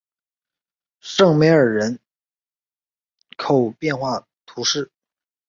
[1.01, 1.99] 圣梅尔人
[3.37, 4.91] 口变化图示